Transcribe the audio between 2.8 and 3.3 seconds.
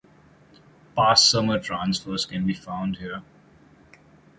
here.